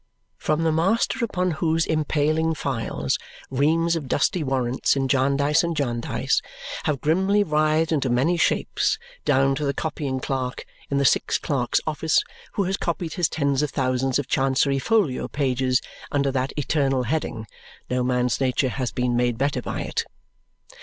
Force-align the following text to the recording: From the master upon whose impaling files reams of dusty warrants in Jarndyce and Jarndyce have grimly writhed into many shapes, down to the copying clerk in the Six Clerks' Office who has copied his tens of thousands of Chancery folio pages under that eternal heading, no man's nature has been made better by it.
From 0.39 0.63
the 0.63 0.71
master 0.71 1.23
upon 1.23 1.51
whose 1.51 1.85
impaling 1.85 2.55
files 2.55 3.19
reams 3.51 3.95
of 3.95 4.07
dusty 4.07 4.43
warrants 4.43 4.95
in 4.95 5.07
Jarndyce 5.07 5.63
and 5.63 5.77
Jarndyce 5.77 6.41
have 6.85 7.01
grimly 7.01 7.43
writhed 7.43 7.91
into 7.91 8.09
many 8.09 8.35
shapes, 8.35 8.97
down 9.25 9.53
to 9.53 9.63
the 9.63 9.75
copying 9.75 10.19
clerk 10.19 10.65
in 10.89 10.97
the 10.97 11.05
Six 11.05 11.37
Clerks' 11.37 11.81
Office 11.85 12.23
who 12.53 12.63
has 12.63 12.77
copied 12.77 13.13
his 13.13 13.29
tens 13.29 13.61
of 13.61 13.69
thousands 13.69 14.17
of 14.17 14.27
Chancery 14.27 14.79
folio 14.79 15.27
pages 15.27 15.83
under 16.11 16.31
that 16.31 16.51
eternal 16.57 17.03
heading, 17.03 17.45
no 17.87 18.01
man's 18.03 18.41
nature 18.41 18.69
has 18.69 18.91
been 18.91 19.15
made 19.15 19.37
better 19.37 19.61
by 19.61 19.81
it. 19.81 20.03